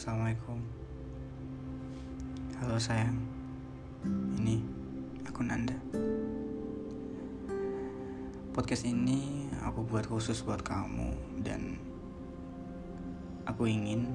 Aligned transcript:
Assalamualaikum. 0.00 0.56
Halo 2.56 2.80
sayang. 2.80 3.20
Ini 4.40 4.56
aku 5.28 5.44
Nanda 5.44 5.76
Podcast 8.56 8.88
ini 8.88 9.52
aku 9.60 9.84
buat 9.84 10.08
khusus 10.08 10.40
buat 10.40 10.64
kamu 10.64 11.12
Dan 11.44 11.76
Aku 13.44 13.68
ingin 13.68 14.08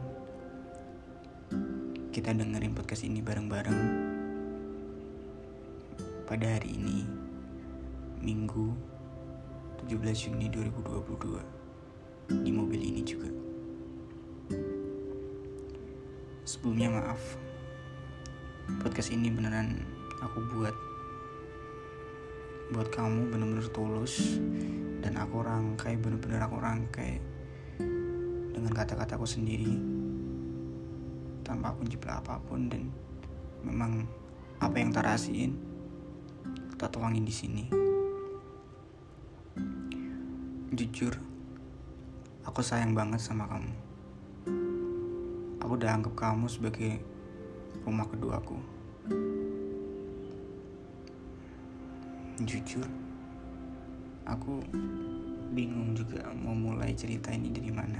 Kita 2.09 2.33
dengerin 2.33 2.73
podcast 2.73 3.05
ini 3.05 3.21
bareng-bareng 3.21 3.81
Pada 6.25 6.49
hari 6.49 6.81
ini 6.81 7.05
Minggu 8.25 8.73
17 9.85 10.33
Juni 10.33 10.49
2022 10.49 12.41
Di 12.41 12.49
mobil 12.49 12.81
ini 12.81 13.05
juga 13.05 13.44
Sebelumnya 16.45 16.93
maaf. 16.93 17.41
Podcast 18.85 19.09
ini 19.09 19.33
beneran 19.33 19.81
aku 20.21 20.45
buat. 20.53 20.77
Buat 22.69 22.93
kamu 22.93 23.33
bener-bener 23.33 23.65
tulus. 23.73 24.37
Dan 25.01 25.17
aku 25.17 25.41
rangkai, 25.41 25.97
bener-bener 25.97 26.37
aku 26.45 26.61
rangkai 26.61 27.17
Dengan 28.53 28.77
kata-kataku 28.77 29.25
sendiri. 29.25 29.73
Tanpa 31.41 31.73
aku 31.73 31.81
jiplak 31.89 32.21
apa 32.21 32.37
pun 32.45 32.69
Dan 32.69 32.93
memang 33.65 34.05
apa 34.61 34.77
yang 34.77 34.93
terasiin 34.93 35.57
Kita 36.77 36.93
tuangin 36.93 37.25
di 37.25 37.33
sini. 37.33 37.63
Jujur 40.77 41.17
Aku 42.45 42.61
sayang 42.61 42.93
banget 42.93 43.17
sama 43.17 43.49
kamu 43.49 43.84
aku 45.65 45.81
udah 45.81 45.97
anggap 45.97 46.13
kamu 46.13 46.45
sebagai 46.45 47.01
rumah 47.81 48.05
keduaku. 48.05 48.53
Jujur, 52.45 52.85
aku 54.29 54.61
bingung 55.57 55.97
juga 55.97 56.21
mau 56.37 56.53
mulai 56.53 56.93
cerita 56.93 57.33
ini 57.33 57.49
dari 57.49 57.73
mana. 57.73 57.97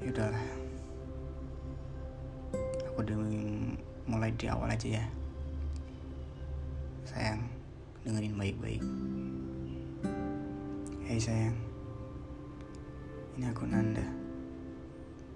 Yaudahlah, 0.00 0.46
aku 2.88 2.98
udah 3.04 3.16
mulai 4.08 4.32
di 4.40 4.48
awal 4.48 4.72
aja 4.72 5.04
ya. 5.04 5.06
Sayang, 7.04 7.44
dengerin 8.08 8.40
baik-baik. 8.40 8.80
Hei 11.04 11.20
sayang, 11.20 11.60
ini 13.36 13.52
aku 13.52 13.68
Nanda 13.68 14.25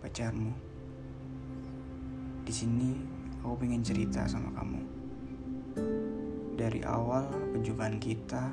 pacarmu. 0.00 0.52
Di 2.44 2.52
sini 2.52 2.96
aku 3.44 3.60
pengen 3.60 3.84
cerita 3.84 4.24
sama 4.24 4.48
kamu. 4.56 4.80
Dari 6.56 6.80
awal 6.84 7.28
perjumpaan 7.52 8.00
kita 8.00 8.52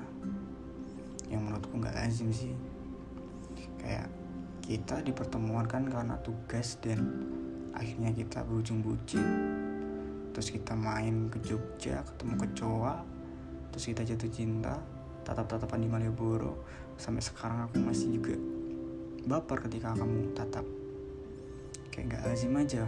yang 1.31 1.47
menurutku 1.47 1.79
nggak 1.79 1.95
lazim 1.95 2.31
sih. 2.31 2.51
Kayak 3.79 4.11
kita 4.63 4.99
dipertemuan 5.03 5.63
kan 5.67 5.87
karena 5.87 6.19
tugas 6.19 6.75
dan 6.83 6.99
akhirnya 7.71 8.11
kita 8.11 8.43
berujung 8.43 8.83
bucin. 8.83 9.23
Terus 10.35 10.53
kita 10.53 10.75
main 10.77 11.31
ke 11.31 11.41
Jogja, 11.41 12.03
ketemu 12.03 12.35
kecoa, 12.45 13.01
terus 13.73 13.85
kita 13.89 14.05
jatuh 14.05 14.29
cinta, 14.29 14.77
tatap-tatapan 15.25 15.81
di 15.81 15.87
Malioboro. 15.89 16.61
Sampai 16.99 17.23
sekarang 17.23 17.65
aku 17.71 17.81
masih 17.81 18.19
juga 18.19 18.35
baper 19.27 19.65
ketika 19.67 19.97
kamu 19.97 20.31
tatap 20.37 20.63
kayak 21.97 22.13
nggak 22.13 22.25
lazim 22.29 22.53
aja 22.53 22.85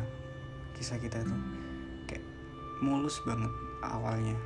kisah 0.78 1.02
kita 1.02 1.25
tuh 1.25 1.42
kayak 2.06 2.22
mulus 2.86 3.18
banget 3.25 3.50
awalnya. 3.81 4.38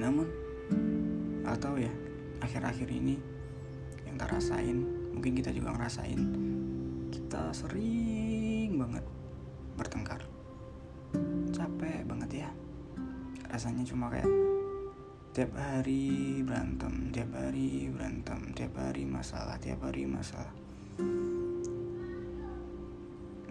Namun 0.00 0.24
atau 1.44 1.76
ya 1.76 1.92
akhir-akhir 2.40 2.88
ini 2.88 3.20
yang 4.08 4.16
tak 4.16 4.32
rasain 4.32 4.88
mungkin 5.12 5.36
kita 5.36 5.52
juga 5.52 5.76
ngerasain 5.76 6.16
kita 7.12 7.52
sering 7.52 8.80
banget 8.80 9.04
bertengkar. 9.76 10.24
Capek 11.52 12.08
banget 12.08 12.48
ya. 12.48 12.48
Rasanya 13.52 13.84
cuma 13.84 14.08
kayak 14.08 14.32
tiap 15.36 15.52
hari 15.60 16.40
berantem 16.40 17.12
tiap 17.12 17.36
hari 17.36 17.90
berantem 17.90 18.54
tiap 18.54 18.70
hari 18.78 19.02
masalah 19.02 19.58
tiap 19.58 19.82
hari 19.82 20.06
masalah 20.06 20.54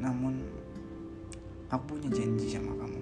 namun 0.04 0.44
aku 1.72 1.96
punya 1.96 2.12
janji 2.12 2.52
sama 2.52 2.76
kamu. 2.76 3.02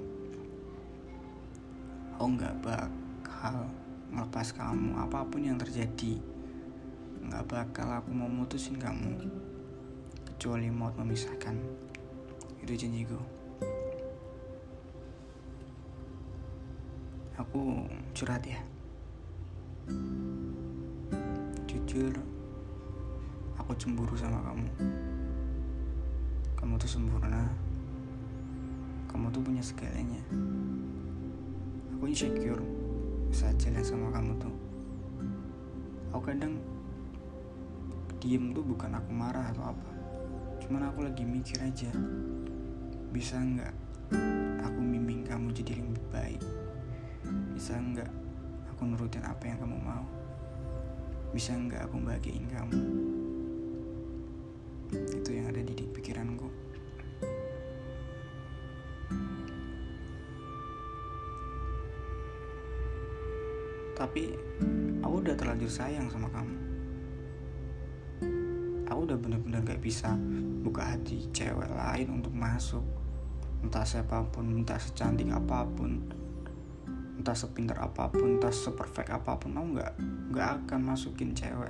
Aku 2.14 2.26
nggak 2.38 2.56
bakal 2.62 3.66
ngelepas 4.14 4.54
kamu 4.54 4.94
apa 5.02 5.26
pun 5.26 5.42
yang 5.42 5.58
terjadi. 5.58 6.22
Nggak 7.26 7.46
bakal 7.50 7.90
aku 7.90 8.14
mau 8.14 8.30
mutusin 8.30 8.78
kamu 8.78 9.18
kecuali 10.30 10.70
mau 10.70 10.94
memisahkan. 10.94 11.58
Itu 12.62 12.78
janjiku. 12.78 13.18
Aku 17.42 17.90
curhat 18.14 18.46
ya. 18.46 18.62
Jujur, 21.66 22.14
aku 23.58 23.74
cemburu 23.74 24.14
sama 24.14 24.38
kamu 24.46 24.70
tuh 26.82 26.90
sempurna. 26.90 27.46
Kamu 29.06 29.30
tuh 29.30 29.46
punya 29.46 29.62
segalanya 29.62 30.26
aku 32.02 32.10
insecure 32.10 32.66
saat 33.30 33.62
jalan 33.62 33.86
sama 33.86 34.10
kamu 34.10 34.34
tuh. 34.42 34.56
Aku 36.10 36.26
kadang 36.26 36.58
diem 38.18 38.58
tuh 38.58 38.66
bukan 38.66 38.98
aku 38.98 39.14
marah 39.14 39.54
atau 39.54 39.70
apa. 39.70 39.92
Cuman 40.66 40.90
aku 40.90 41.06
lagi 41.06 41.22
mikir 41.22 41.62
aja 41.62 41.94
bisa 43.14 43.38
nggak 43.38 43.70
aku 44.66 44.82
bimbing 44.82 45.22
kamu 45.22 45.54
jadi 45.54 45.78
lebih 45.78 46.02
baik? 46.10 46.42
Bisa 47.54 47.78
nggak 47.78 48.10
aku 48.74 48.82
nurutin 48.90 49.22
apa 49.22 49.46
yang 49.46 49.62
kamu 49.62 49.78
mau? 49.78 50.10
Bisa 51.38 51.54
nggak 51.54 51.86
aku 51.86 52.02
bahagiain 52.02 52.50
kamu? 52.50 52.82
Itu 55.22 55.30
yang 55.38 55.54
ada 55.54 55.62
di 55.62 55.86
pikiranku 55.86 56.50
tapi 64.02 64.34
aku 65.06 65.22
udah 65.22 65.38
terlanjur 65.38 65.70
sayang 65.70 66.10
sama 66.10 66.26
kamu. 66.34 66.58
Aku 68.90 69.06
udah 69.06 69.14
bener-bener 69.14 69.62
gak 69.62 69.78
bisa 69.78 70.18
buka 70.66 70.98
hati 70.98 71.30
cewek 71.30 71.70
lain 71.70 72.10
untuk 72.10 72.34
masuk. 72.34 72.82
Entah 73.62 73.86
siapa 73.86 74.26
pun 74.34 74.58
entah 74.58 74.82
secantik 74.82 75.30
apa 75.30 75.70
pun 75.70 76.02
entah 77.22 77.38
sepintar 77.38 77.78
apa 77.78 78.10
pun 78.10 78.42
entah 78.42 78.50
seperfect 78.50 79.14
apa 79.14 79.38
pun 79.38 79.54
aku 79.54 79.78
nggak 79.78 79.94
nggak 80.34 80.50
akan 80.66 80.80
masukin 80.82 81.38
cewek 81.38 81.70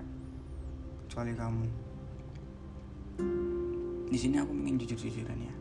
kecuali 1.04 1.36
kamu. 1.36 1.68
Di 4.08 4.16
sini 4.16 4.40
aku 4.40 4.56
ingin 4.56 4.80
jujur-jujuran 4.80 5.36
ya. 5.36 5.56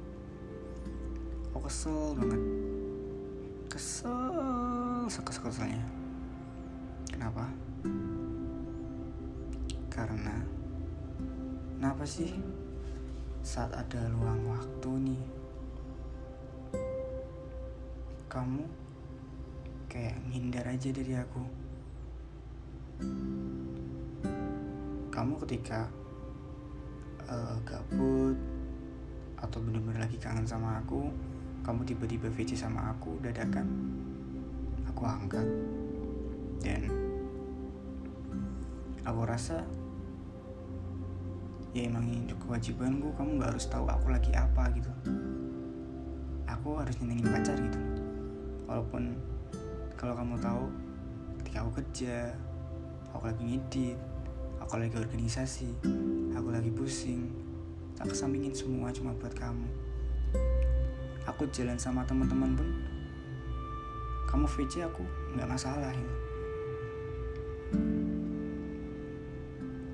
Aku 1.50 1.66
kesel 1.66 2.14
banget. 2.14 2.42
Kesel 3.66 5.10
sekesel-keselnya 5.10 5.99
kenapa? 7.20 7.44
Karena 9.92 10.40
kenapa 11.76 12.08
sih 12.08 12.32
saat 13.44 13.76
ada 13.76 14.08
luang 14.08 14.40
waktu 14.48 15.12
nih 15.12 15.22
kamu 18.24 18.64
kayak 19.92 20.16
ngindar 20.32 20.64
aja 20.64 20.88
dari 20.88 21.12
aku? 21.12 21.44
Kamu 25.12 25.36
ketika 25.44 25.92
uh, 27.28 27.60
gabut 27.68 28.40
atau 29.36 29.60
bener-bener 29.60 30.08
lagi 30.08 30.16
kangen 30.16 30.48
sama 30.48 30.80
aku 30.80 31.12
kamu 31.68 31.84
tiba-tiba 31.84 32.32
VC 32.32 32.56
sama 32.56 32.96
aku 32.96 33.20
dadakan 33.20 33.68
aku 34.88 35.04
angkat 35.04 35.44
dan 36.64 36.99
aku 39.06 39.20
rasa 39.24 39.64
ya 41.70 41.86
emang 41.86 42.10
itu 42.26 42.34
kewajibanku 42.42 43.14
kamu 43.14 43.38
nggak 43.38 43.50
harus 43.54 43.66
tahu 43.70 43.86
aku 43.86 44.10
lagi 44.10 44.34
apa 44.34 44.68
gitu. 44.74 44.90
Aku 46.50 46.76
harus 46.76 46.98
nyenengin 47.00 47.30
pacar 47.30 47.56
gitu. 47.56 47.80
Walaupun 48.66 49.16
kalau 49.94 50.16
kamu 50.16 50.34
tahu 50.40 50.64
ketika 51.40 51.56
aku 51.64 51.70
kerja 51.80 52.14
aku 53.12 53.24
lagi 53.26 53.42
ngedit 53.42 53.98
aku 54.62 54.78
lagi 54.78 54.96
organisasi 54.96 55.68
aku 56.36 56.48
lagi 56.54 56.70
pusing 56.70 57.26
tak 57.98 58.12
kesampingin 58.14 58.56
semua 58.56 58.88
cuma 58.94 59.12
buat 59.16 59.32
kamu. 59.36 59.68
Aku 61.28 61.44
jalan 61.52 61.76
sama 61.76 62.00
teman-teman 62.08 62.56
pun 62.56 62.68
kamu 64.30 64.46
VC 64.46 64.86
aku 64.86 65.04
nggak 65.36 65.50
masalah 65.50 65.92
ya. 65.92 66.29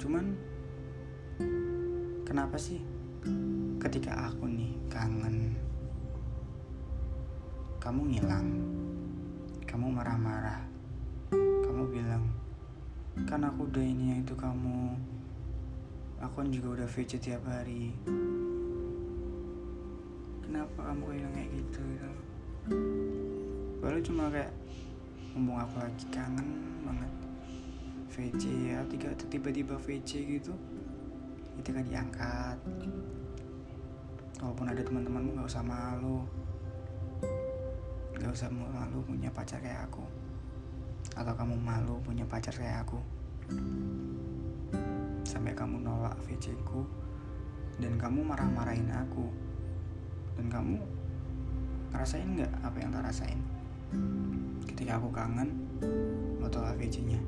Cuman 0.06 0.38
kenapa 2.22 2.54
sih 2.54 2.78
ketika 3.82 4.30
aku 4.30 4.46
nih 4.46 4.70
kangen 4.86 5.58
kamu 7.82 8.14
ngilang 8.14 8.54
kamu 9.66 9.90
marah-marah 9.90 10.62
kamu 11.34 11.90
bilang 11.90 12.22
kan 13.26 13.42
aku 13.42 13.66
udah 13.66 13.82
ini 13.82 14.22
itu 14.22 14.38
kamu 14.38 14.94
aku 16.22 16.34
kan 16.38 16.48
juga 16.48 16.68
udah 16.80 16.88
VC 16.88 17.18
tiap 17.20 17.44
hari. 17.44 17.92
Kenapa 20.46 20.78
kamu 20.86 21.02
bilang 21.12 21.32
kayak 21.34 21.50
gitu 21.50 21.80
gitu? 21.82 22.10
Baru 23.82 23.98
cuma 24.00 24.30
kayak 24.32 24.54
ngomong 25.34 25.58
aku 25.60 25.76
lagi 25.82 26.04
kangen 26.08 26.48
banget 26.86 27.25
VC 28.16 28.72
ya 28.72 28.80
tiga 28.88 29.12
tiba-tiba 29.28 29.76
VC 29.76 30.24
gitu. 30.24 30.56
Itu 31.60 31.68
kan 31.68 31.84
diangkat. 31.84 32.56
Walaupun 34.40 34.72
ada 34.72 34.80
teman-temanmu 34.80 35.36
nggak 35.36 35.52
usah 35.52 35.60
malu. 35.60 36.24
Nggak 38.16 38.32
usah 38.32 38.48
malu 38.48 39.04
punya 39.04 39.28
pacar 39.28 39.60
kayak 39.60 39.84
aku. 39.92 40.00
Atau 41.12 41.36
kamu 41.36 41.60
malu 41.60 42.00
punya 42.00 42.24
pacar 42.24 42.56
kayak 42.56 42.88
aku. 42.88 42.96
Sampai 45.28 45.52
kamu 45.52 45.84
nolak 45.84 46.16
VC 46.24 46.56
ku 46.64 46.88
dan 47.76 48.00
kamu 48.00 48.24
marah-marahin 48.24 48.88
aku. 48.96 49.28
Dan 50.40 50.48
kamu 50.48 50.80
ngerasain 51.92 52.32
nggak 52.32 52.52
apa 52.64 52.76
yang 52.80 52.90
tak 52.96 53.04
rasain? 53.12 53.40
Ketika 54.64 54.96
aku 54.96 55.12
kangen 55.12 55.52
lo 56.40 56.48
tolak 56.48 56.80
VC 56.80 57.04
nya 57.04 57.20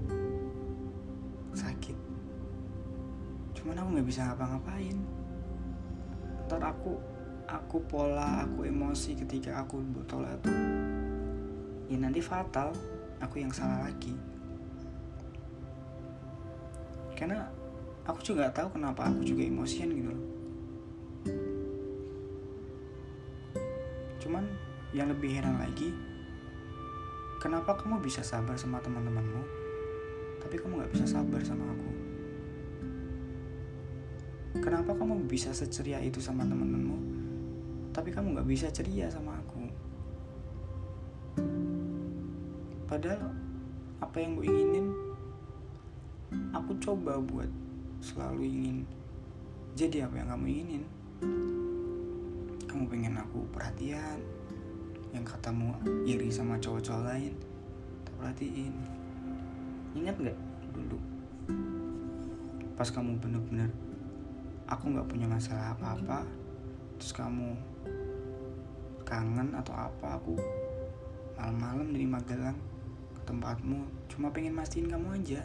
cuman 3.58 3.82
aku 3.82 3.88
nggak 3.98 4.08
bisa 4.08 4.20
ngapa-ngapain. 4.30 4.98
Ntar 6.46 6.62
aku 6.62 6.94
aku 7.50 7.76
pola 7.90 8.46
aku 8.46 8.70
emosi 8.70 9.18
ketika 9.18 9.58
aku 9.58 9.82
tolak 10.04 10.38
itu 10.38 10.52
ya 11.88 11.96
nanti 11.96 12.20
fatal 12.22 12.70
aku 13.18 13.42
yang 13.42 13.50
salah 13.50 13.90
lagi. 13.90 14.14
Karena 17.18 17.50
aku 18.06 18.22
juga 18.22 18.46
gak 18.46 18.62
tahu 18.62 18.78
kenapa 18.78 19.10
aku 19.10 19.26
juga 19.26 19.42
emosian 19.42 19.90
gitu 19.90 20.14
loh. 20.14 20.24
Cuman 24.22 24.46
yang 24.94 25.10
lebih 25.10 25.34
heran 25.34 25.58
lagi 25.58 25.90
kenapa 27.42 27.76
kamu 27.76 28.00
bisa 28.00 28.24
sabar 28.24 28.56
sama 28.56 28.80
teman-temanmu 28.80 29.42
tapi 30.40 30.56
kamu 30.56 30.80
gak 30.80 30.92
bisa 30.96 31.04
sabar 31.04 31.38
sama 31.44 31.68
aku 31.68 31.97
kenapa 34.68 34.92
kamu 34.92 35.24
bisa 35.24 35.48
seceria 35.56 35.96
itu 36.04 36.20
sama 36.20 36.44
teman-temanmu 36.44 37.00
tapi 37.96 38.12
kamu 38.12 38.36
gak 38.36 38.48
bisa 38.52 38.68
ceria 38.68 39.08
sama 39.08 39.32
aku. 39.40 39.64
Padahal 42.84 43.32
apa 44.04 44.16
yang 44.20 44.36
gue 44.36 44.44
inginin 44.44 44.86
aku 46.52 46.76
coba 46.84 47.16
buat 47.16 47.48
selalu 48.04 48.44
ingin 48.44 48.76
jadi 49.72 50.04
apa 50.04 50.20
yang 50.20 50.28
kamu 50.36 50.44
inginin. 50.52 50.84
Kamu 52.68 52.84
pengen 52.92 53.16
aku 53.16 53.48
perhatian 53.56 54.20
yang 55.16 55.24
katamu 55.24 55.72
iri 56.04 56.28
sama 56.28 56.60
cowok-cowok 56.60 57.08
lain 57.08 57.32
tak 58.04 58.14
perhatiin. 58.20 58.74
Ingat 59.96 60.16
nggak 60.20 60.38
dulu? 60.76 61.00
Pas 62.76 62.92
kamu 62.92 63.16
bener-bener 63.16 63.87
aku 64.68 64.92
nggak 64.92 65.08
punya 65.08 65.24
masalah 65.24 65.72
apa-apa 65.72 66.28
terus 67.00 67.16
kamu 67.16 67.56
kangen 69.08 69.56
atau 69.56 69.72
apa 69.72 70.20
aku 70.20 70.36
malam-malam 71.40 71.88
dari 71.96 72.04
Magelang 72.04 72.58
tempatmu 73.24 73.84
cuma 74.08 74.32
pengen 74.32 74.56
mastiin 74.56 74.88
kamu 74.88 75.20
aja. 75.20 75.44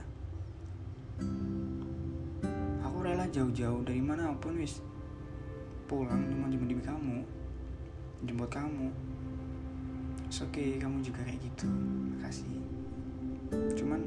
Aku 2.83 2.97
rela 3.03 3.27
jauh-jauh 3.27 3.83
dari 3.83 3.99
mana 3.99 4.31
pun 4.39 4.55
wis. 4.55 4.79
Pulang 5.83 6.31
cuma 6.31 6.47
jemput 6.47 6.71
di 6.71 6.79
kamu 6.79 7.17
jemput 8.23 8.47
kamu. 8.47 8.87
Oke 10.33 10.49
okay, 10.49 10.69
kamu 10.79 11.03
juga 11.03 11.27
kayak 11.27 11.43
gitu 11.43 11.67
makasih. 12.17 12.55
Cuman 13.75 14.01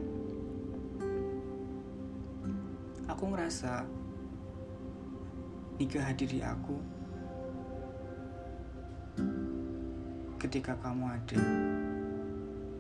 aku 3.07 3.25
ngerasa 3.31 3.85
nikah 5.77 6.05
hadir 6.05 6.29
di 6.29 6.41
aku. 6.41 6.77
Ketika 10.41 10.77
kamu 10.81 11.05
ada 11.09 11.41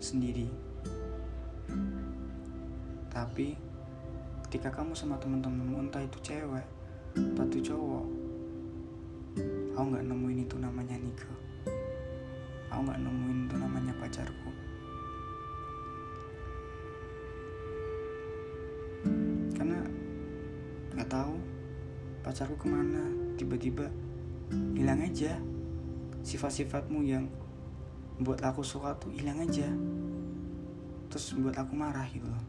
sendiri. 0.00 0.48
Tapi 3.12 3.56
ketika 4.46 4.70
kamu 4.70 4.94
sama 4.94 5.18
teman-temanmu 5.18 5.90
entah 5.90 5.98
itu 5.98 6.22
cewek 6.22 6.62
entah 7.18 7.42
itu 7.50 7.74
cowok 7.74 8.06
aku 9.74 9.84
nggak 9.90 10.06
nemuin 10.06 10.38
itu 10.46 10.56
namanya 10.56 10.94
nikah 10.94 11.36
aku 12.70 12.80
nggak 12.86 13.00
nemuin 13.02 13.38
itu 13.50 13.56
namanya 13.58 13.92
pacarku 13.98 14.50
pacarku 22.36 22.52
ke 22.60 22.68
mana? 22.68 23.00
Tiba-tiba 23.40 23.88
hilang 24.76 25.00
aja. 25.00 25.40
Sifat-sifatmu 26.20 27.00
yang 27.00 27.24
buat 28.20 28.44
aku 28.44 28.60
suka 28.60 28.92
tuh 29.00 29.08
hilang 29.08 29.40
aja. 29.40 29.64
Terus 31.08 31.32
buat 31.40 31.56
aku 31.56 31.72
marah 31.72 32.04
gitu 32.12 32.28
loh. 32.28 32.44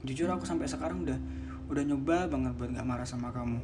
Jujur 0.00 0.32
aku 0.32 0.48
sampai 0.48 0.64
sekarang 0.64 1.04
udah 1.04 1.20
udah 1.68 1.82
nyoba 1.84 2.24
banget 2.24 2.56
buat 2.56 2.72
nggak 2.72 2.88
marah 2.88 3.04
sama 3.04 3.28
kamu. 3.36 3.60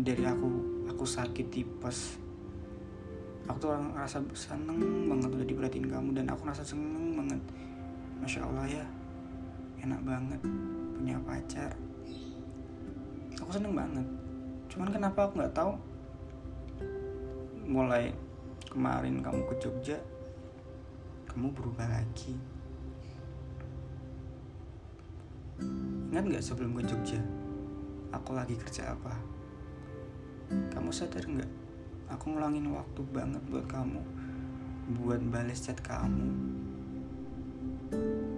Dari 0.00 0.24
aku 0.24 0.48
aku 0.88 1.04
sakit 1.04 1.52
tipes. 1.52 2.16
Aku 3.52 3.60
tuh 3.60 3.76
rasa 3.92 4.24
seneng 4.32 4.80
banget 5.12 5.28
udah 5.28 5.44
diperhatiin 5.44 5.92
kamu 5.92 6.16
dan 6.16 6.32
aku 6.32 6.48
rasa 6.48 6.64
seneng 6.64 7.20
banget. 7.20 7.40
Masya 8.24 8.48
allah 8.48 8.64
ya 8.64 8.88
enak 9.84 10.00
banget 10.08 10.40
punya 10.96 11.20
pacar 11.20 11.89
aku 13.50 13.58
seneng 13.58 13.74
banget 13.74 14.06
cuman 14.70 14.94
kenapa 14.94 15.26
aku 15.26 15.42
nggak 15.42 15.50
tahu 15.58 15.74
mulai 17.66 18.14
kemarin 18.70 19.18
kamu 19.26 19.42
ke 19.50 19.54
Jogja 19.58 19.98
kamu 21.26 21.50
berubah 21.50 21.90
lagi 21.90 22.38
Ingat 26.14 26.26
gak 26.30 26.46
sebelum 26.46 26.78
ke 26.78 26.82
Jogja? 26.90 27.18
Aku 28.14 28.34
lagi 28.34 28.54
kerja 28.54 28.94
apa? 28.94 29.14
Kamu 30.70 30.94
sadar 30.94 31.22
gak? 31.22 31.50
Aku 32.10 32.30
ngulangin 32.30 32.70
waktu 32.70 33.02
banget 33.10 33.42
buat 33.50 33.66
kamu 33.66 34.02
Buat 34.94 35.22
bales 35.26 35.58
chat 35.58 35.78
kamu 35.82 36.30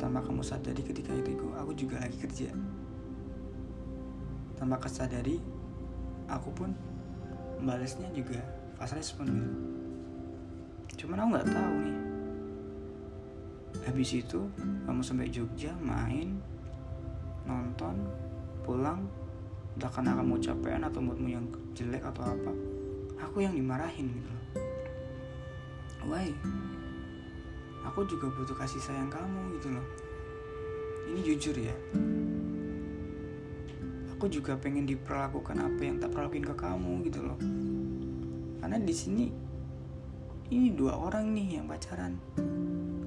Tanpa 0.01 0.25
kamu 0.25 0.41
sadari 0.41 0.81
ketika 0.81 1.13
itu 1.17 1.37
aku 1.53 1.73
juga 1.77 2.01
lagi 2.01 2.17
kerja 2.17 2.53
Tanpa 4.63 4.79
kesadari 4.79 5.43
Aku 6.31 6.49
pun 6.55 6.73
balesnya 7.61 8.09
juga 8.17 8.41
fast 8.81 8.97
respon 8.97 9.29
gitu. 9.29 9.53
Cuman 11.05 11.21
aku 11.21 11.29
gak 11.37 11.51
tahu 11.53 11.75
nih. 11.83 11.99
Habis 13.85 14.11
itu 14.23 14.41
kamu 14.87 15.01
sampai 15.05 15.29
Jogja 15.29 15.77
main 15.83 16.41
nonton 17.43 18.07
pulang 18.63 19.05
entah 19.75 19.91
karena 19.91 20.15
kamu 20.15 20.39
capean 20.39 20.85
atau 20.85 21.01
moodmu 21.01 21.29
yang 21.33 21.45
jelek 21.73 22.05
atau 22.05 22.23
apa 22.29 22.53
aku 23.19 23.43
yang 23.43 23.57
dimarahin 23.57 24.09
gitu. 24.09 24.33
Loh 26.05 26.17
why? 26.17 26.31
Aku 27.91 28.07
juga 28.07 28.31
butuh 28.31 28.55
kasih 28.55 28.79
sayang 28.79 29.11
kamu 29.11 29.59
gitu 29.59 29.75
loh. 29.75 29.87
Ini 31.11 31.21
jujur 31.25 31.57
ya 31.59 31.75
aku 34.23 34.31
juga 34.39 34.55
pengen 34.55 34.87
diperlakukan 34.87 35.59
apa 35.59 35.83
yang 35.83 35.99
tak 35.99 36.15
perlakuin 36.15 36.47
ke 36.47 36.55
kamu 36.55 37.03
gitu 37.11 37.27
loh. 37.27 37.35
Karena 38.63 38.79
di 38.79 38.95
sini 38.95 39.27
ini 40.47 40.71
dua 40.79 40.95
orang 40.95 41.35
nih 41.35 41.59
yang 41.59 41.67
pacaran. 41.67 42.15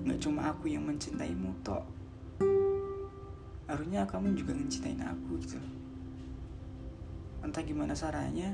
Nggak 0.04 0.20
cuma 0.20 0.52
aku 0.52 0.68
yang 0.68 0.84
mencintaimu 0.84 1.56
tok 1.64 1.88
harusnya 3.72 4.04
kamu 4.04 4.36
juga 4.36 4.60
ngecintain 4.60 5.00
aku 5.08 5.40
gitu. 5.40 5.56
Entah 7.48 7.64
gimana 7.64 7.96
caranya 7.96 8.52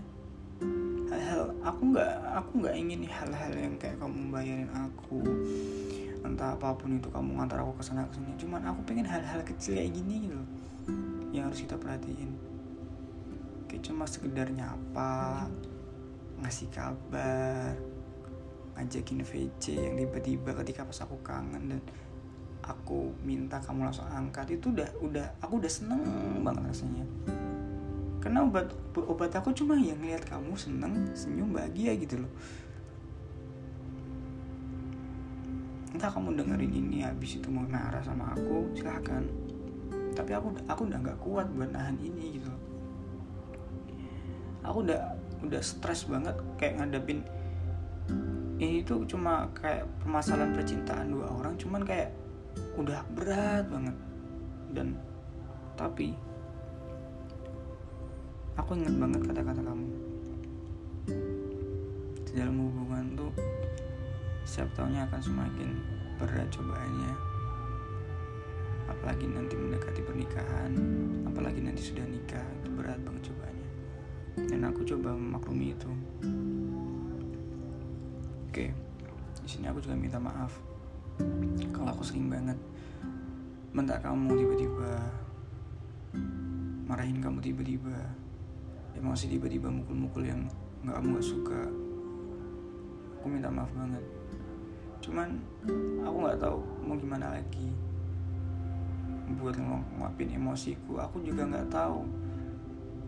hal-hal 1.10 1.58
aku 1.66 1.82
nggak 1.98 2.14
aku 2.46 2.52
nggak 2.62 2.76
ingin 2.78 3.10
hal-hal 3.10 3.54
yang 3.58 3.74
kayak 3.82 3.98
kamu 3.98 4.30
bayarin 4.30 4.70
aku. 4.70 5.18
Entah 6.22 6.54
apa 6.54 6.78
pun 6.78 7.02
itu 7.02 7.10
kamu 7.10 7.42
ngantar 7.42 7.66
aku 7.66 7.82
ke 7.82 7.90
sana 7.90 8.06
ke 8.06 8.22
sini. 8.22 8.38
Cuman 8.38 8.62
aku 8.70 8.86
pengen 8.86 9.10
hal-hal 9.10 9.42
kecil 9.42 9.82
kayak 9.82 9.98
gini 9.98 10.30
gitu 10.30 10.38
yang 11.34 11.50
harus 11.50 11.66
kita 11.66 11.74
perhatiin 11.80 12.51
kayak 13.72 13.88
cuma 13.88 14.04
sekedar 14.04 14.52
nyapa 14.52 15.48
ngasih 16.44 16.68
kabar 16.76 17.72
ngajakin 18.76 19.24
VC 19.24 19.80
yang 19.80 19.96
tiba-tiba 19.96 20.52
ketika 20.60 20.84
pas 20.84 21.00
aku 21.08 21.16
kangen 21.24 21.72
dan 21.72 21.80
aku 22.68 23.16
minta 23.24 23.64
kamu 23.64 23.88
langsung 23.88 24.04
angkat 24.12 24.60
itu 24.60 24.76
udah 24.76 24.92
udah 25.00 25.28
aku 25.40 25.64
udah 25.64 25.72
seneng 25.72 26.04
banget 26.44 26.68
rasanya. 26.68 27.08
Karena 28.20 28.44
obat 28.44 28.76
obat 29.08 29.32
aku 29.40 29.56
cuma 29.56 29.80
yang 29.80 30.04
ngeliat 30.04 30.28
kamu 30.28 30.52
seneng 30.60 31.08
senyum 31.16 31.56
bahagia 31.56 31.96
gitu 31.96 32.28
loh. 32.28 32.32
Entah 35.96 36.12
kamu 36.12 36.36
dengerin 36.36 36.74
ini 36.76 37.08
habis 37.08 37.40
itu 37.40 37.48
mau 37.48 37.64
marah 37.64 38.04
sama 38.04 38.36
aku 38.36 38.68
silahkan. 38.76 39.24
Tapi 40.12 40.32
aku 40.36 40.60
aku 40.68 40.82
udah 40.92 41.00
nggak 41.00 41.20
kuat 41.24 41.48
buat 41.56 41.72
nahan 41.72 41.96
ini 42.04 42.36
gitu 42.36 42.52
loh 42.52 42.71
aku 44.72 44.88
udah 44.88 45.20
udah 45.44 45.60
stres 45.60 46.08
banget 46.08 46.40
kayak 46.56 46.80
ngadepin 46.80 47.20
ini 48.62 48.86
tuh 48.86 49.04
cuma 49.10 49.50
kayak 49.58 49.90
permasalahan 50.00 50.54
percintaan 50.54 51.12
dua 51.12 51.28
orang 51.34 51.58
cuman 51.58 51.82
kayak 51.82 52.14
udah 52.78 53.02
berat 53.18 53.66
banget. 53.66 53.98
Dan 54.70 54.94
tapi 55.74 56.14
aku 58.54 58.78
inget 58.78 58.96
banget 59.02 59.22
kata-kata 59.26 59.62
kamu. 59.66 59.88
Di 62.22 62.32
dalam 62.38 62.56
hubungan 62.62 63.06
tuh 63.18 63.34
setiap 64.46 64.70
tahunnya 64.78 65.10
akan 65.10 65.22
semakin 65.26 65.70
berat 66.22 66.48
cobaannya. 66.54 67.14
Apalagi 68.94 69.26
nanti 69.26 69.58
mendekati 69.58 70.02
pernikahan 70.06 70.72
apalagi 71.26 71.66
nanti 71.66 71.82
sudah 71.82 72.06
nikah 72.06 72.46
itu 72.62 72.70
berat 72.76 73.00
banget 73.02 73.32
cobaannya 73.32 73.61
dan 74.38 74.62
aku 74.64 74.88
coba 74.88 75.12
memaklumi 75.12 75.76
itu 75.76 75.92
oke 78.48 78.66
di 79.42 79.50
sini 79.50 79.68
aku 79.68 79.84
juga 79.84 79.96
minta 79.98 80.20
maaf 80.22 80.56
kalau 81.76 81.92
aku 81.92 82.04
sering 82.06 82.32
banget 82.32 82.56
mentak 83.76 84.04
kamu 84.04 84.36
tiba-tiba 84.36 84.92
marahin 86.88 87.24
kamu 87.24 87.40
tiba-tiba 87.40 87.96
emosi 88.96 89.32
tiba-tiba 89.32 89.72
mukul-mukul 89.72 90.28
yang 90.28 90.44
nggak 90.84 90.96
kamu 91.00 91.08
gak 91.20 91.28
suka 91.28 91.62
aku 93.16 93.26
minta 93.32 93.48
maaf 93.48 93.72
banget 93.76 94.04
cuman 95.02 95.40
aku 96.04 96.16
nggak 96.22 96.40
tahu 96.40 96.60
mau 96.84 96.96
gimana 97.00 97.34
lagi 97.40 97.72
buat 99.40 99.56
ngapin 99.56 100.36
emosiku 100.36 101.00
aku 101.00 101.24
juga 101.24 101.48
nggak 101.48 101.72
tahu 101.72 102.04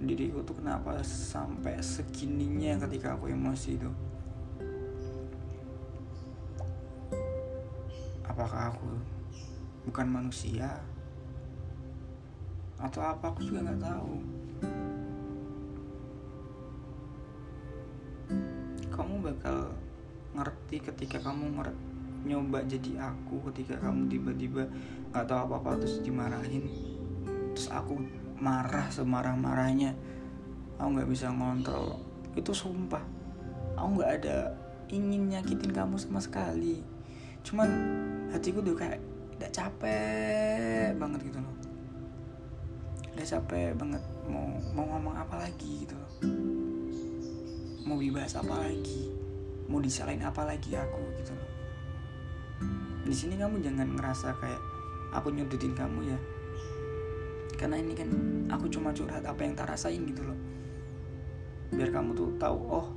diriku 0.04 0.44
tuh 0.44 0.60
kenapa 0.60 1.00
sampai 1.04 1.80
segininya 1.80 2.78
ketika 2.88 3.16
aku 3.16 3.32
emosi 3.32 3.70
itu? 3.80 3.92
Apakah 8.28 8.76
aku 8.76 8.90
bukan 9.88 10.08
manusia? 10.08 10.80
Atau 12.80 13.00
apa? 13.00 13.32
Aku 13.32 13.44
juga 13.44 13.64
nggak 13.64 13.82
tahu. 13.84 14.14
Kamu 18.94 19.14
bakal 19.24 19.72
ngerti 20.34 20.78
ketika 20.82 21.18
kamu 21.22 21.54
nyoba 22.24 22.64
jadi 22.64 23.12
aku 23.12 23.52
ketika 23.52 23.76
kamu 23.84 24.08
tiba-tiba 24.08 24.64
nggak 25.12 25.26
tahu 25.28 25.40
apa-apa 25.48 25.84
terus 25.84 26.00
dimarahin. 26.02 26.66
Terus 27.54 27.70
aku 27.70 28.02
marah 28.40 28.90
semarah-marahnya. 28.90 29.94
Aku 30.82 30.98
nggak 30.98 31.10
bisa 31.10 31.30
ngontrol. 31.30 32.00
Itu 32.34 32.54
sumpah. 32.56 33.04
Aku 33.78 34.00
nggak 34.00 34.12
ada 34.22 34.54
ingin 34.90 35.34
nyakitin 35.34 35.74
kamu 35.74 35.98
sama 35.98 36.22
sekali. 36.22 36.82
Cuman 37.46 37.70
hatiku 38.32 38.62
tuh 38.62 38.78
kayak 38.78 39.02
udah 39.38 39.50
capek 39.50 40.96
banget 40.98 41.20
gitu 41.30 41.40
loh. 41.42 41.56
Udah 43.14 43.26
capek 43.28 43.76
banget 43.78 44.04
mau 44.26 44.48
mau 44.74 44.86
ngomong 44.96 45.16
apa 45.18 45.36
lagi 45.46 45.86
gitu 45.86 45.96
loh. 45.98 46.12
Mau 47.84 48.00
dibahas 48.00 48.40
apa 48.40 48.64
lagi? 48.64 49.12
Mau 49.68 49.84
disalahin 49.84 50.24
apa 50.24 50.48
lagi 50.48 50.74
aku 50.74 51.02
gitu 51.22 51.34
loh. 51.36 51.50
Di 53.04 53.12
sini 53.12 53.36
kamu 53.36 53.60
jangan 53.60 54.00
ngerasa 54.00 54.32
kayak 54.40 54.62
aku 55.12 55.30
nyudutin 55.30 55.76
kamu 55.76 56.16
ya 56.16 56.20
karena 57.64 57.80
ini 57.80 57.96
kan 57.96 58.12
aku 58.52 58.68
cuma 58.68 58.92
curhat 58.92 59.24
apa 59.24 59.40
yang 59.40 59.56
tak 59.56 59.72
rasain 59.72 60.04
gitu 60.04 60.20
loh. 60.20 60.36
Biar 61.72 61.96
kamu 61.96 62.12
tuh 62.12 62.36
tahu 62.36 62.60
oh 62.68 62.92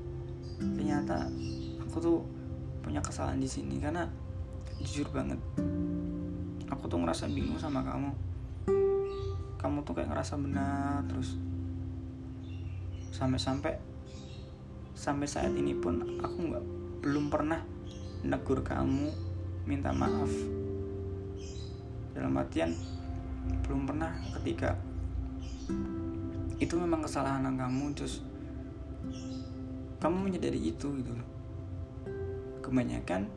ternyata 0.58 1.30
aku 1.87 2.02
tuh 2.02 2.18
punya 2.82 2.99
kesalahan 2.99 3.38
di 3.38 3.46
sini. 3.46 3.78
Karena 3.78 4.11
jujur 4.82 5.06
banget 5.14 5.38
aku 6.66 6.90
tuh 6.90 6.99
ngerasa 6.99 7.30
bingung 7.30 7.62
sama 7.62 7.87
kamu. 7.87 8.11
Kamu 9.54 9.87
tuh 9.87 10.02
kayak 10.02 10.11
ngerasa 10.11 10.35
benar 10.35 11.06
terus 11.06 11.38
sampai-sampai 13.14 13.78
sampai 14.99 15.30
saat 15.30 15.54
ini 15.54 15.78
pun 15.78 16.02
aku 16.18 16.38
nggak 16.42 16.64
belum 17.06 17.30
pernah 17.30 17.62
negur 18.26 18.66
kamu 18.66 19.14
minta 19.62 19.94
maaf. 19.94 20.35
Dalam 22.18 22.35
artian 22.35 22.96
belum 23.67 23.87
pernah 23.87 24.12
ketika 24.41 24.79
itu 26.57 26.75
memang 26.79 27.05
kesalahan 27.05 27.45
kamu 27.53 27.93
terus 27.93 28.25
kamu 30.00 30.31
menyadari 30.31 30.73
itu 30.73 30.88
gitu 31.03 31.12
kebanyakan 32.65 33.29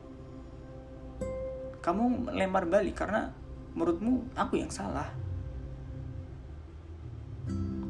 kamu 1.80 2.36
lempar 2.36 2.68
balik 2.68 3.00
karena 3.00 3.32
menurutmu 3.74 4.36
aku 4.36 4.60
yang 4.60 4.72
salah. 4.72 5.08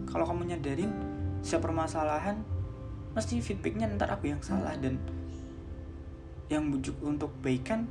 Kalau 0.10 0.26
kamu 0.26 0.56
nyadarin 0.56 0.92
setiap 1.42 1.70
permasalahan 1.70 2.42
mesti 3.18 3.42
feedbacknya 3.42 3.90
ntar 3.98 4.14
aku 4.14 4.30
yang 4.30 4.42
salah 4.46 4.78
dan 4.78 5.02
yang 6.50 6.70
bujuk 6.70 6.98
untuk 7.02 7.34
baikan 7.42 7.86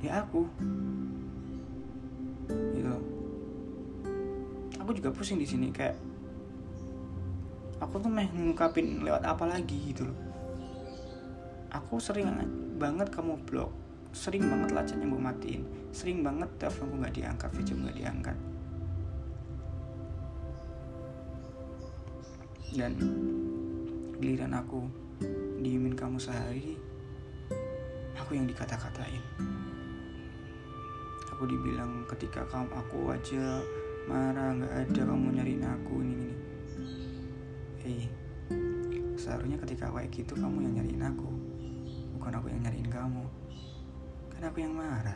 ya 0.00 0.24
aku 0.24 0.48
gitu. 2.48 2.94
Aku 4.80 4.90
juga 4.96 5.12
pusing 5.12 5.36
di 5.36 5.46
sini 5.46 5.68
kayak 5.68 5.96
aku 7.78 8.00
tuh 8.02 8.10
meh 8.10 8.26
ngungkapin 8.32 9.04
lewat 9.04 9.22
apa 9.22 9.44
lagi 9.46 9.94
gitu 9.94 10.08
loh. 10.08 10.18
Aku 11.68 12.00
sering 12.00 12.32
banget 12.80 13.12
kamu 13.12 13.36
blok 13.44 13.70
sering 14.08 14.48
banget 14.48 14.72
lacanya 14.72 15.04
gue 15.04 15.20
matiin 15.20 15.62
sering 15.92 16.24
banget 16.24 16.48
telepon 16.56 16.88
gue 16.90 16.98
nggak 17.04 17.16
diangkat 17.16 17.50
video 17.52 17.74
nggak 17.76 17.98
diangkat. 17.98 18.36
Dan 22.68 22.92
giliran 24.20 24.52
aku 24.56 24.88
diemin 25.60 25.96
kamu 25.96 26.20
sehari 26.20 26.76
aku 28.18 28.36
yang 28.36 28.44
dikata-katain 28.44 29.22
aku 31.38 31.54
dibilang 31.54 32.02
ketika 32.10 32.42
kamu 32.50 32.66
aku 32.66 33.14
aja 33.14 33.62
marah 34.10 34.58
nggak 34.58 34.74
ada 34.90 35.02
kamu 35.06 35.38
nyariin 35.38 35.62
aku 35.62 36.02
ini 36.02 36.14
ini. 36.18 36.30
Hei 37.78 37.98
seharusnya 39.14 39.54
ketika 39.62 39.86
kayak 39.86 40.10
gitu 40.10 40.34
kamu 40.34 40.66
yang 40.66 40.82
nyariin 40.82 40.98
aku 40.98 41.30
bukan 42.18 42.42
aku 42.42 42.50
yang 42.50 42.58
nyariin 42.66 42.90
kamu. 42.90 43.22
Kan 44.34 44.50
aku 44.50 44.58
yang 44.66 44.74
marah. 44.74 45.14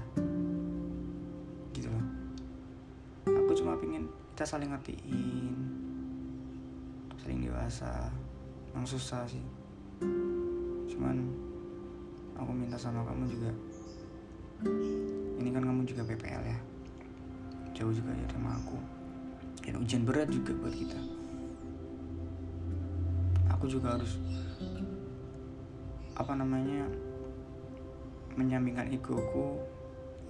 Gitu 1.74 1.90
loh. 1.90 2.06
Aku 3.26 3.58
cuma 3.58 3.74
pingin 3.82 4.06
kita 4.38 4.46
saling 4.46 4.70
ngertiin. 4.70 5.58
Saling 7.18 7.50
dewasa. 7.50 8.14
Emang 8.70 8.86
susah 8.86 9.26
sih. 9.26 9.42
Cuman 10.86 11.34
aku 12.38 12.54
minta 12.54 12.78
sama 12.78 13.02
kamu 13.02 13.26
juga 13.26 13.50
ini 15.38 15.48
kan 15.50 15.62
kamu 15.64 15.82
juga 15.88 16.02
PPL 16.06 16.42
ya? 16.46 16.58
Jauh 17.74 17.92
juga 17.94 18.14
ya 18.14 18.26
sama 18.30 18.54
aku. 18.56 18.78
Dan 19.62 19.82
ujian 19.82 20.02
berat 20.06 20.30
juga 20.30 20.54
buat 20.58 20.74
kita. 20.74 20.98
Aku 23.54 23.70
juga 23.70 23.94
harus 23.94 24.18
apa 26.12 26.32
namanya 26.36 26.86
menyampingkan 28.34 28.90
egoku 28.90 29.62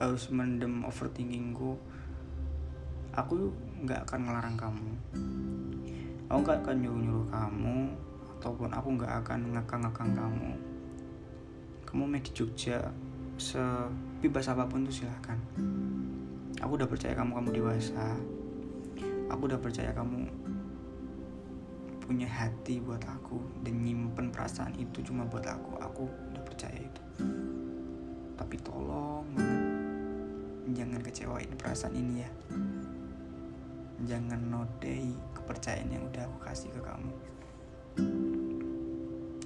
harus 0.01 0.29
mendem 0.33 0.85
overthinkingku. 0.85 1.77
Aku 3.12 3.53
nggak 3.85 4.09
akan 4.09 4.21
ngelarang 4.25 4.57
kamu. 4.57 4.91
Aku 6.33 6.41
gak 6.49 6.65
akan 6.65 6.81
nyuruh-nyuruh 6.81 7.29
kamu 7.29 7.93
ataupun 8.41 8.73
aku 8.73 8.89
gak 8.97 9.21
akan 9.21 9.53
ngekang-ngekang 9.53 10.17
kamu. 10.17 10.53
Kamu 11.85 12.09
main 12.09 12.25
di 12.25 12.33
Jogja 12.33 12.89
sebebas 13.43 14.47
apa 14.47 14.71
pun 14.71 14.87
tuh 14.87 14.95
silahkan. 14.95 15.35
Aku 16.63 16.79
udah 16.79 16.87
percaya 16.87 17.19
kamu 17.19 17.35
kamu 17.35 17.51
dewasa. 17.59 18.15
Aku 19.27 19.51
udah 19.51 19.59
percaya 19.59 19.91
kamu 19.91 20.31
punya 22.03 22.29
hati 22.31 22.79
buat 22.79 23.03
aku 23.03 23.43
dan 23.67 23.83
nyimpen 23.83 24.31
perasaan 24.31 24.79
itu 24.79 25.03
cuma 25.03 25.27
buat 25.27 25.43
aku. 25.43 25.75
Aku 25.83 26.07
udah 26.07 26.43
percaya 26.47 26.79
itu. 26.79 27.03
Tapi 28.39 28.57
tolong 28.63 29.27
jangan 30.71 31.03
kecewain 31.03 31.51
perasaan 31.59 31.99
ini 31.99 32.23
ya. 32.23 32.31
Jangan 34.07 34.39
nodai 34.39 35.11
kepercayaan 35.35 35.91
yang 35.91 36.07
udah 36.07 36.23
aku 36.31 36.39
kasih 36.47 36.71
ke 36.71 36.81
kamu. 36.83 37.15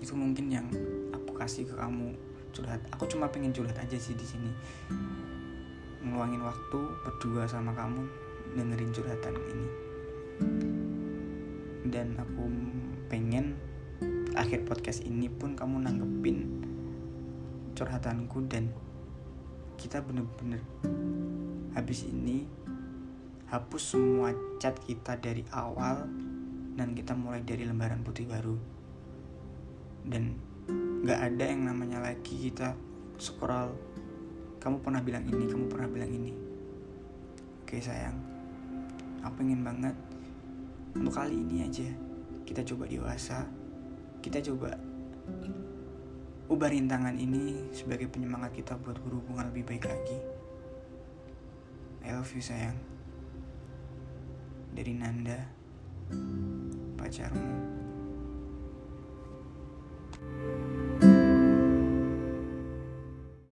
Itu 0.04 0.12
mungkin 0.12 0.52
yang 0.52 0.68
aku 1.16 1.32
kasih 1.32 1.64
ke 1.64 1.76
kamu 1.76 2.35
curhat. 2.56 2.80
Aku 2.96 3.04
cuma 3.04 3.28
pengen 3.28 3.52
curhat 3.52 3.76
aja 3.76 4.00
sih 4.00 4.16
di 4.16 4.24
sini. 4.24 4.48
Ngeluangin 6.00 6.40
waktu 6.40 6.80
berdua 7.04 7.44
sama 7.44 7.76
kamu 7.76 8.08
dengerin 8.56 8.90
curhatan 8.96 9.36
ini. 9.36 9.68
Dan 11.92 12.16
aku 12.16 12.48
pengen 13.12 13.60
akhir 14.32 14.64
podcast 14.64 15.04
ini 15.04 15.28
pun 15.28 15.52
kamu 15.52 15.84
nanggepin 15.84 16.64
curhatanku 17.76 18.48
dan 18.48 18.72
kita 19.76 20.00
bener-bener 20.00 20.64
habis 21.76 22.08
ini 22.08 22.48
hapus 23.52 23.94
semua 23.94 24.32
chat 24.56 24.72
kita 24.88 25.20
dari 25.20 25.44
awal 25.52 26.08
dan 26.76 26.96
kita 26.96 27.12
mulai 27.12 27.44
dari 27.44 27.68
lembaran 27.68 28.00
putih 28.00 28.24
baru. 28.24 28.56
Dan 30.06 30.45
nggak 31.06 31.22
ada 31.22 31.44
yang 31.46 31.70
namanya 31.70 32.02
lagi 32.02 32.50
kita 32.50 32.74
scroll 33.14 33.70
kamu 34.58 34.82
pernah 34.82 34.98
bilang 34.98 35.22
ini 35.22 35.46
kamu 35.46 35.70
pernah 35.70 35.86
bilang 35.86 36.10
ini. 36.10 36.34
Oke 37.62 37.78
sayang. 37.78 38.18
Aku 39.22 39.46
ingin 39.46 39.62
banget 39.62 39.94
untuk 40.98 41.14
kali 41.14 41.38
ini 41.38 41.62
aja 41.62 41.86
kita 42.42 42.66
coba 42.66 42.90
dewasa 42.90 43.46
kita 44.18 44.42
coba 44.50 44.74
ubah 46.50 46.74
rintangan 46.74 47.14
ini 47.14 47.70
sebagai 47.70 48.10
penyemangat 48.10 48.58
kita 48.58 48.74
buat 48.74 48.98
berhubungan 48.98 49.46
lebih 49.54 49.62
baik 49.62 49.86
lagi. 49.86 50.18
I 52.02 52.18
love 52.18 52.34
you 52.34 52.42
sayang. 52.42 52.74
Dari 54.74 54.90
Nanda 54.98 55.38
pacarmu 56.98 57.86